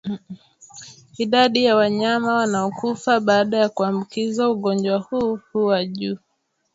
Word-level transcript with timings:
Idadi 1.17 1.65
ya 1.65 1.75
wanyama 1.75 2.33
wanaokufa 2.33 3.19
baada 3.19 3.57
ya 3.57 3.69
kuambukizwa 3.69 4.49
ugonjwa 4.49 4.97
huu 4.99 5.39
huwa 5.51 5.85
juu 5.85 6.17